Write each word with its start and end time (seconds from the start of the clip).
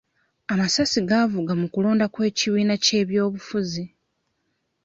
Amasasi 0.53 0.99
gaavuga 1.09 1.51
mu 1.61 1.67
kulonda 1.73 2.05
kw'ekibiina 2.13 2.75
ky'ebyobufuzi. 2.83 3.83